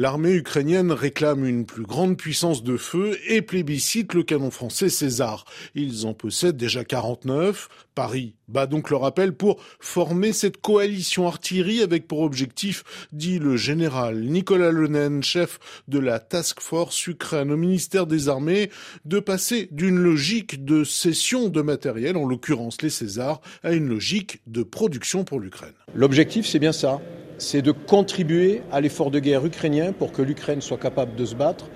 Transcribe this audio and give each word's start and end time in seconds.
L'armée 0.00 0.34
ukrainienne 0.34 0.92
réclame 0.92 1.44
une 1.44 1.66
plus 1.66 1.82
grande 1.82 2.16
puissance 2.16 2.62
de 2.62 2.76
feu 2.76 3.18
et 3.26 3.42
plébiscite 3.42 4.14
le 4.14 4.22
canon 4.22 4.52
français 4.52 4.90
César. 4.90 5.44
Ils 5.74 6.06
en 6.06 6.14
possèdent 6.14 6.56
déjà 6.56 6.84
49. 6.84 7.68
Paris 7.96 8.36
bat 8.46 8.68
donc 8.68 8.90
leur 8.90 9.04
appel 9.04 9.32
pour 9.32 9.60
former 9.80 10.32
cette 10.32 10.60
coalition 10.60 11.26
artillerie 11.26 11.82
avec 11.82 12.06
pour 12.06 12.20
objectif, 12.20 12.84
dit 13.10 13.40
le 13.40 13.56
général 13.56 14.20
Nicolas 14.20 14.70
Lenen, 14.70 15.24
chef 15.24 15.58
de 15.88 15.98
la 15.98 16.20
Task 16.20 16.60
Force 16.60 17.04
Ukraine 17.08 17.50
au 17.50 17.56
ministère 17.56 18.06
des 18.06 18.28
Armées, 18.28 18.70
de 19.04 19.18
passer 19.18 19.68
d'une 19.72 19.98
logique 19.98 20.64
de 20.64 20.84
cession 20.84 21.48
de 21.48 21.60
matériel, 21.60 22.16
en 22.16 22.24
l'occurrence 22.24 22.82
les 22.82 22.90
Césars, 22.90 23.40
à 23.64 23.72
une 23.72 23.88
logique 23.88 24.42
de 24.46 24.62
production 24.62 25.24
pour 25.24 25.40
l'Ukraine. 25.40 25.74
L'objectif, 25.92 26.46
c'est 26.46 26.60
bien 26.60 26.70
ça 26.70 27.00
c'est 27.38 27.62
de 27.62 27.72
contribuer 27.72 28.62
à 28.72 28.80
l'effort 28.80 29.10
de 29.10 29.20
guerre 29.20 29.46
ukrainien 29.46 29.92
pour 29.92 30.12
que 30.12 30.22
l'Ukraine 30.22 30.60
soit 30.60 30.76
capable 30.76 31.14
de 31.14 31.24
se 31.24 31.34
battre 31.34 31.66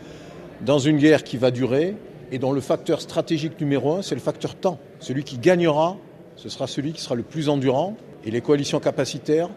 dans 0.60 0.78
une 0.78 0.98
guerre 0.98 1.24
qui 1.24 1.36
va 1.36 1.50
durer 1.50 1.96
et 2.32 2.38
dont 2.38 2.52
le 2.52 2.60
facteur 2.60 3.00
stratégique 3.00 3.60
numéro 3.60 3.94
un, 3.94 4.02
c'est 4.02 4.14
le 4.14 4.20
facteur 4.20 4.54
temps. 4.54 4.78
Celui 4.98 5.22
qui 5.22 5.38
gagnera, 5.38 5.96
ce 6.36 6.48
sera 6.48 6.66
celui 6.66 6.92
qui 6.92 7.00
sera 7.00 7.14
le 7.14 7.22
plus 7.22 7.48
endurant. 7.48 7.96
Et 8.24 8.30
les 8.30 8.40
coalitions 8.40 8.80
capacitaires, 8.80 9.50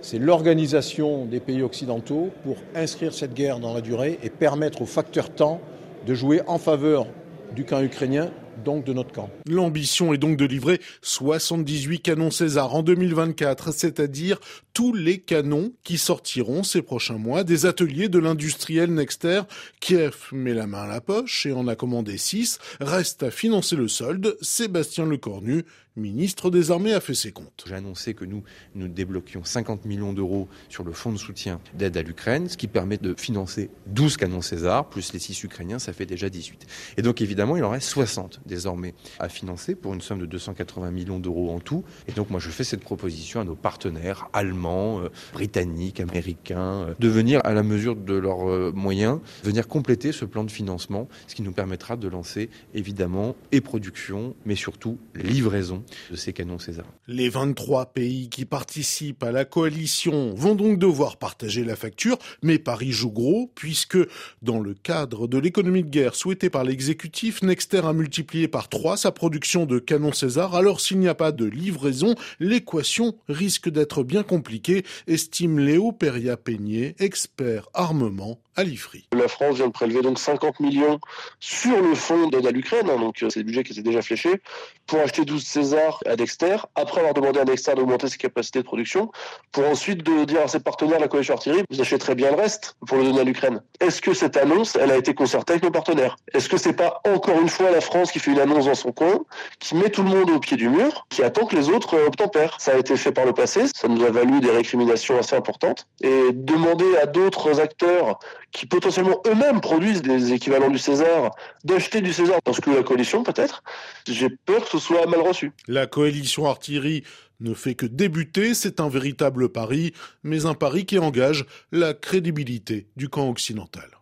c'est 0.00 0.18
l'organisation 0.18 1.24
des 1.24 1.40
pays 1.40 1.62
occidentaux 1.62 2.30
pour 2.44 2.56
inscrire 2.74 3.14
cette 3.14 3.34
guerre 3.34 3.60
dans 3.60 3.72
la 3.72 3.80
durée 3.80 4.18
et 4.22 4.30
permettre 4.30 4.82
au 4.82 4.86
facteur 4.86 5.30
temps 5.30 5.60
de 6.06 6.14
jouer 6.14 6.42
en 6.46 6.58
faveur 6.58 7.06
du 7.54 7.64
camp 7.64 7.80
ukrainien 7.80 8.30
donc 8.64 8.84
de 8.84 8.92
notre. 8.92 9.08
L'ambition 9.46 10.12
est 10.12 10.18
donc 10.18 10.36
de 10.36 10.44
livrer 10.44 10.80
78 11.02 12.00
canons 12.00 12.30
César 12.30 12.74
en 12.74 12.82
2024, 12.82 13.72
c'est-à-dire 13.72 14.38
tous 14.74 14.92
les 14.92 15.18
canons 15.18 15.72
qui 15.82 15.98
sortiront 15.98 16.62
ces 16.62 16.82
prochains 16.82 17.18
mois 17.18 17.44
des 17.44 17.66
ateliers 17.66 18.08
de 18.08 18.18
l'industriel 18.18 18.92
Nexter. 18.92 19.42
Kiev 19.80 20.16
met 20.32 20.54
la 20.54 20.66
main 20.66 20.82
à 20.82 20.86
la 20.86 21.00
poche 21.00 21.46
et 21.46 21.52
en 21.52 21.66
a 21.68 21.74
commandé 21.74 22.18
6. 22.18 22.58
Reste 22.80 23.22
à 23.22 23.30
financer 23.30 23.76
le 23.76 23.88
solde. 23.88 24.36
Sébastien 24.40 25.06
Lecornu, 25.06 25.64
ministre 25.98 26.50
des 26.50 26.70
Armées, 26.70 26.94
a 26.94 27.00
fait 27.00 27.14
ses 27.14 27.32
comptes. 27.32 27.64
J'ai 27.66 27.74
annoncé 27.74 28.14
que 28.14 28.24
nous, 28.24 28.42
nous 28.74 28.88
débloquions 28.88 29.44
50 29.44 29.84
millions 29.84 30.12
d'euros 30.12 30.48
sur 30.68 30.84
le 30.84 30.92
fonds 30.92 31.12
de 31.12 31.18
soutien 31.18 31.60
d'aide 31.74 31.96
à 31.96 32.02
l'Ukraine, 32.02 32.48
ce 32.48 32.56
qui 32.56 32.68
permet 32.68 32.96
de 32.96 33.14
financer 33.14 33.70
12 33.86 34.16
canons 34.16 34.40
César, 34.40 34.88
plus 34.88 35.12
les 35.12 35.18
6 35.18 35.42
ukrainiens, 35.44 35.78
ça 35.78 35.92
fait 35.92 36.06
déjà 36.06 36.28
18. 36.28 36.66
Et 36.96 37.02
donc 37.02 37.20
évidemment, 37.20 37.56
il 37.56 37.64
en 37.64 37.70
reste 37.70 37.88
60 37.88 38.40
désormais 38.46 38.94
à 39.18 39.28
financer 39.28 39.74
pour 39.74 39.94
une 39.94 40.00
somme 40.00 40.20
de 40.20 40.26
280 40.26 40.90
millions 40.90 41.18
d'euros 41.18 41.50
en 41.50 41.60
tout. 41.60 41.84
Et 42.06 42.12
donc 42.12 42.30
moi 42.30 42.40
je 42.40 42.50
fais 42.50 42.64
cette 42.64 42.80
proposition 42.80 43.40
à 43.40 43.44
nos 43.44 43.54
partenaires 43.54 44.28
allemands, 44.32 45.00
euh, 45.00 45.08
britanniques, 45.32 46.00
américains, 46.00 46.88
euh, 46.88 46.94
de 46.98 47.08
venir 47.08 47.40
à 47.44 47.52
la 47.52 47.62
mesure 47.62 47.96
de 47.96 48.14
leurs 48.14 48.48
euh, 48.48 48.72
moyens, 48.74 49.20
venir 49.42 49.68
compléter 49.68 50.12
ce 50.12 50.24
plan 50.24 50.44
de 50.44 50.50
financement, 50.50 51.08
ce 51.26 51.34
qui 51.34 51.42
nous 51.42 51.52
permettra 51.52 51.96
de 51.96 52.08
lancer 52.08 52.50
évidemment 52.74 53.34
et 53.52 53.60
production, 53.60 54.34
mais 54.44 54.54
surtout 54.54 54.98
livraison 55.14 55.82
de 56.10 56.16
ces 56.16 56.32
canons 56.32 56.58
César. 56.58 56.86
Les 57.06 57.28
23 57.28 57.86
pays 57.86 58.28
qui 58.28 58.44
participent 58.44 59.22
à 59.22 59.32
la 59.32 59.44
coalition 59.44 60.34
vont 60.34 60.54
donc 60.54 60.78
devoir 60.78 61.16
partager 61.16 61.64
la 61.64 61.76
facture, 61.76 62.18
mais 62.42 62.58
Paris 62.58 62.92
joue 62.92 63.10
gros 63.10 63.50
puisque 63.54 63.98
dans 64.42 64.60
le 64.60 64.74
cadre 64.74 65.26
de 65.26 65.38
l'économie 65.38 65.82
de 65.82 65.90
guerre 65.90 66.14
souhaitée 66.14 66.50
par 66.50 66.64
l'exécutif, 66.64 67.42
Nexter 67.42 67.82
a 67.84 67.92
multiplié 67.92 68.48
par 68.48 68.68
3 68.68 68.96
sa 68.96 69.12
production 69.12 69.66
de 69.66 69.78
canons 69.78 70.12
César, 70.12 70.54
alors 70.54 70.80
s'il 70.80 70.98
n'y 70.98 71.08
a 71.08 71.14
pas 71.14 71.32
de 71.32 71.44
livraison, 71.44 72.14
l'équation 72.40 73.16
risque 73.28 73.68
d'être 73.68 74.02
bien 74.02 74.22
compliquée, 74.22 74.84
estime 75.06 75.58
Léo 75.58 75.92
Peria-Peigné, 75.92 76.94
expert 76.98 77.68
armement 77.74 78.40
à 78.56 78.64
l'IFRI. 78.64 79.06
La 79.12 79.28
France 79.28 79.56
vient 79.56 79.68
de 79.68 79.72
prélever 79.72 80.02
donc 80.02 80.18
50 80.18 80.60
millions 80.60 80.98
sur 81.38 81.80
le 81.80 81.94
fonds 81.94 82.28
d'aide 82.28 82.46
à 82.46 82.50
l'Ukraine, 82.50 82.90
hein, 82.90 82.98
donc 82.98 83.22
euh, 83.22 83.30
c'est 83.30 83.40
le 83.40 83.44
budget 83.44 83.62
qui 83.62 83.74
s'est 83.74 83.82
déjà 83.82 84.02
fléché, 84.02 84.40
pour 84.86 84.98
acheter 84.98 85.24
12 85.24 85.42
César 85.44 85.77
à 86.06 86.16
Dexter, 86.16 86.56
après 86.74 87.00
avoir 87.00 87.14
demandé 87.14 87.40
à 87.40 87.44
Dexter 87.44 87.74
d'augmenter 87.74 88.08
ses 88.08 88.16
capacités 88.16 88.60
de 88.60 88.64
production, 88.64 89.10
pour 89.52 89.66
ensuite 89.66 90.02
de 90.02 90.24
dire 90.24 90.42
à 90.42 90.48
ses 90.48 90.60
partenaires, 90.60 91.00
la 91.00 91.08
coalition 91.08 91.34
artillerie, 91.34 91.62
vous 91.70 91.80
achèterez 91.80 92.14
bien 92.14 92.30
le 92.30 92.36
reste 92.36 92.76
pour 92.86 92.98
le 92.98 93.04
donner 93.04 93.20
à 93.20 93.24
l'Ukraine. 93.24 93.62
Est-ce 93.80 94.00
que 94.00 94.14
cette 94.14 94.36
annonce, 94.36 94.76
elle 94.76 94.90
a 94.90 94.96
été 94.96 95.14
concertée 95.14 95.54
avec 95.54 95.64
nos 95.64 95.70
partenaires? 95.70 96.16
Est-ce 96.34 96.48
que 96.48 96.56
c'est 96.56 96.72
pas 96.72 97.00
encore 97.04 97.40
une 97.40 97.48
fois 97.48 97.70
la 97.70 97.80
France 97.80 98.12
qui 98.12 98.18
fait 98.18 98.30
une 98.30 98.40
annonce 98.40 98.66
dans 98.66 98.74
son 98.74 98.92
coin, 98.92 99.20
qui 99.58 99.74
met 99.74 99.90
tout 99.90 100.02
le 100.02 100.10
monde 100.10 100.30
au 100.30 100.40
pied 100.40 100.56
du 100.56 100.68
mur, 100.68 101.06
qui 101.08 101.22
attend 101.22 101.46
que 101.46 101.56
les 101.56 101.68
autres 101.68 101.94
euh, 101.94 102.06
obtempèrent? 102.06 102.56
Ça 102.60 102.72
a 102.72 102.78
été 102.78 102.96
fait 102.96 103.12
par 103.12 103.24
le 103.24 103.32
passé, 103.32 103.66
ça 103.74 103.88
nous 103.88 104.04
a 104.04 104.10
valu 104.10 104.40
des 104.40 104.50
récriminations 104.50 105.18
assez 105.18 105.36
importantes, 105.36 105.86
et 106.02 106.32
demander 106.32 106.96
à 107.00 107.06
d'autres 107.06 107.60
acteurs 107.60 108.18
qui 108.52 108.66
potentiellement 108.66 109.20
eux-mêmes 109.26 109.60
produisent 109.60 110.02
des 110.02 110.32
équivalents 110.32 110.70
du 110.70 110.78
César, 110.78 111.32
d'acheter 111.64 112.00
du 112.00 112.12
César 112.12 112.40
parce 112.42 112.60
que 112.60 112.70
la 112.70 112.82
coalition 112.82 113.22
peut-être, 113.22 113.62
j'ai 114.08 114.28
peur 114.30 114.64
que 114.64 114.70
ce 114.70 114.78
soit 114.78 115.06
mal 115.06 115.20
reçu. 115.20 115.52
La 115.68 115.86
coalition 115.86 116.46
artillerie 116.46 117.04
ne 117.40 117.54
fait 117.54 117.74
que 117.74 117.86
débuter, 117.86 118.54
c'est 118.54 118.80
un 118.80 118.88
véritable 118.88 119.50
pari, 119.50 119.92
mais 120.22 120.46
un 120.46 120.54
pari 120.54 120.86
qui 120.86 120.98
engage 120.98 121.44
la 121.70 121.94
crédibilité 121.94 122.88
du 122.96 123.08
camp 123.08 123.28
occidental. 123.28 123.97